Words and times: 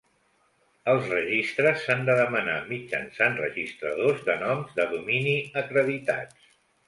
Els 0.93 1.03
registres 1.09 1.83
s'han 1.89 1.99
de 2.07 2.15
demanar 2.21 2.55
mitjançant 2.71 3.37
registradors 3.41 4.25
de 4.31 4.37
noms 4.45 4.73
de 4.79 4.87
domini 4.95 5.35
acreditats. 5.65 6.51